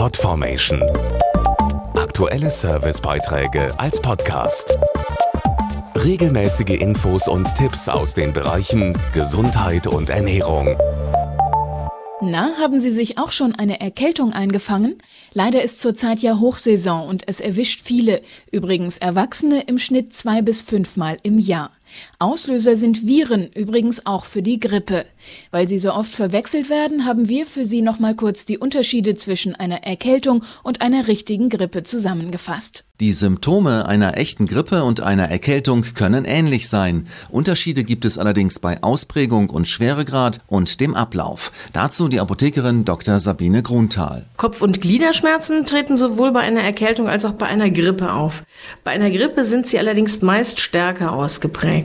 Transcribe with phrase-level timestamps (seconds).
[0.00, 0.82] Podformation.
[1.94, 4.78] Aktuelle Servicebeiträge als Podcast.
[5.94, 10.74] Regelmäßige Infos und Tipps aus den Bereichen Gesundheit und Ernährung.
[12.22, 14.96] Na, haben Sie sich auch schon eine Erkältung eingefangen?
[15.34, 20.62] Leider ist zurzeit ja Hochsaison und es erwischt viele, übrigens Erwachsene im Schnitt zwei bis
[20.62, 21.72] fünfmal im Jahr.
[22.18, 25.06] Auslöser sind Viren, übrigens auch für die Grippe.
[25.50, 29.54] Weil sie so oft verwechselt werden, haben wir für Sie nochmal kurz die Unterschiede zwischen
[29.54, 32.84] einer Erkältung und einer richtigen Grippe zusammengefasst.
[33.00, 37.06] Die Symptome einer echten Grippe und einer Erkältung können ähnlich sein.
[37.30, 41.50] Unterschiede gibt es allerdings bei Ausprägung und Schweregrad und dem Ablauf.
[41.72, 43.18] Dazu die Apothekerin Dr.
[43.18, 44.26] Sabine Grunthal.
[44.36, 48.44] Kopf- und Gliederschmerzen treten sowohl bei einer Erkältung als auch bei einer Grippe auf.
[48.84, 51.79] Bei einer Grippe sind sie allerdings meist stärker ausgeprägt.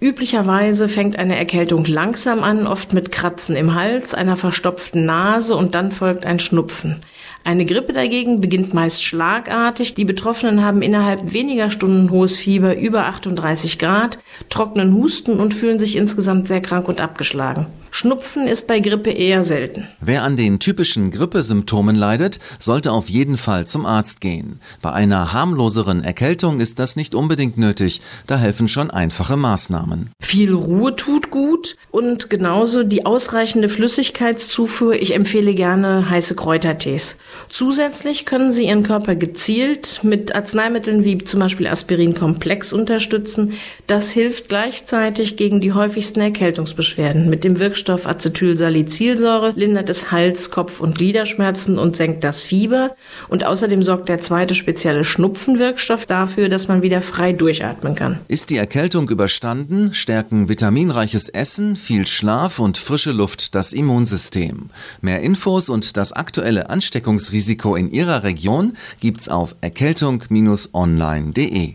[0.00, 5.74] Üblicherweise fängt eine Erkältung langsam an, oft mit Kratzen im Hals, einer verstopften Nase und
[5.74, 7.02] dann folgt ein Schnupfen.
[7.42, 9.94] Eine Grippe dagegen beginnt meist schlagartig.
[9.94, 15.80] Die Betroffenen haben innerhalb weniger Stunden hohes Fieber über 38 Grad, trockenen Husten und fühlen
[15.80, 17.66] sich insgesamt sehr krank und abgeschlagen.
[17.90, 19.88] Schnupfen ist bei Grippe eher selten.
[20.00, 24.60] Wer an den typischen Grippesymptomen leidet, sollte auf jeden Fall zum Arzt gehen.
[24.80, 30.10] Bei einer harmloseren Erkältung ist das nicht unbedingt nötig, da helfen schon einfache Maßnahmen.
[30.22, 34.94] Viel Ruhe tut gut und genauso die ausreichende Flüssigkeitszufuhr.
[34.94, 37.16] Ich empfehle gerne heiße Kräutertees.
[37.48, 43.54] Zusätzlich können Sie Ihren Körper gezielt mit Arzneimitteln wie zum Beispiel Aspirinkomplex unterstützen.
[43.86, 50.50] Das hilft gleichzeitig gegen die häufigsten Erkältungsbeschwerden mit dem Wirkstoff Wirkstoff Acetylsalicylsäure lindert es Hals-,
[50.50, 52.96] Kopf- und Gliederschmerzen und senkt das Fieber.
[53.28, 58.18] Und außerdem sorgt der zweite spezielle Schnupfenwirkstoff dafür, dass man wieder frei durchatmen kann.
[58.26, 64.70] Ist die Erkältung überstanden, stärken vitaminreiches Essen, viel Schlaf und frische Luft das Immunsystem.
[65.00, 71.74] Mehr Infos und das aktuelle Ansteckungsrisiko in Ihrer Region gibt's auf erkältung-online.de